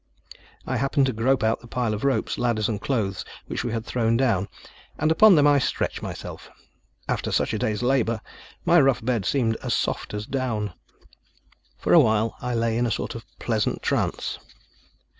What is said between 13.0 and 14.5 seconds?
of pleasant trance.